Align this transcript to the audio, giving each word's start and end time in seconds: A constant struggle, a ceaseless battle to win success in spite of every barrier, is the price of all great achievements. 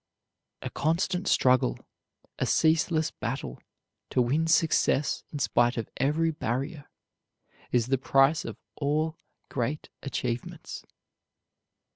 A 0.63 0.71
constant 0.71 1.27
struggle, 1.27 1.77
a 2.39 2.47
ceaseless 2.47 3.11
battle 3.11 3.59
to 4.09 4.19
win 4.19 4.47
success 4.47 5.23
in 5.31 5.37
spite 5.37 5.77
of 5.77 5.91
every 5.97 6.31
barrier, 6.31 6.89
is 7.71 7.85
the 7.85 7.99
price 7.99 8.43
of 8.43 8.57
all 8.77 9.15
great 9.49 9.89
achievements. 10.01 10.83